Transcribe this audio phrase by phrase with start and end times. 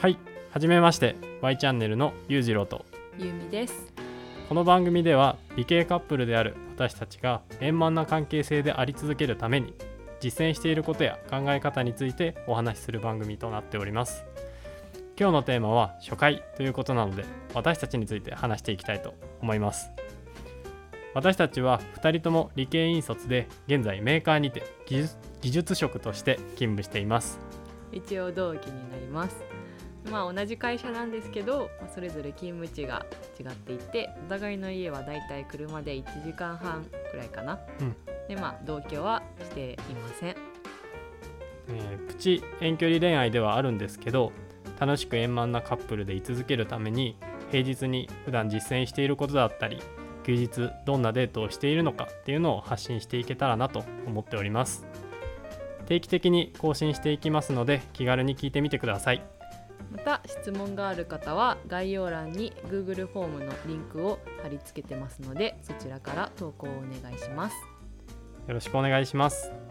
[0.00, 0.16] はい
[0.50, 2.86] はじめまして Y チャンネルのゆうじろうと。
[3.18, 3.92] ゆうみです。
[4.48, 9.74] この番組では理系カップルである私たちが円満な関係性であり続けるために
[10.18, 14.24] 実践していることや考え方についてお話しする番組となっております。
[15.18, 19.90] 今日のテーマは初回ということなので私たちについて話していきたいと思います。
[21.12, 27.38] 私たちは2人とも理系院卒で現在メーカーにて技術職として勤務しています。
[27.92, 29.36] 一応同期になります
[30.10, 33.04] まあ同じ会社なんですけどまあそれぞれ勤務地が
[33.38, 37.96] 違っていてお互いの家はだいたい車で1時間半くらいかな、うん。
[38.28, 40.36] でまあ同居はしていません。
[41.68, 44.32] えープチ遠距離恋愛ではあるんですけど
[44.78, 47.16] 楽しく円満なカップルで居続けるために
[47.50, 49.80] 平日に普段実践していることだったり
[50.24, 54.86] 休日どんなデートをしているのかっていうのを発信していけたらなと思っております。
[55.90, 59.22] 定期的に更新していきますので気軽に聞いてみてください
[59.92, 67.56] また質問がある方は概要欄に Google フォームのリンクを貼り付けてますのでそちらから投稿をお願いします。
[68.46, 69.69] よろしくお願いします。